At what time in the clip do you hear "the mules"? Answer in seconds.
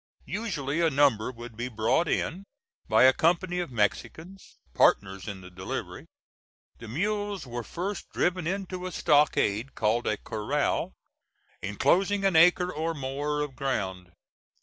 6.79-7.45